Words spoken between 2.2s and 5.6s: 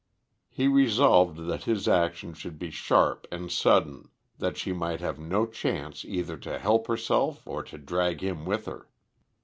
should be sharp and sudden, that she might have no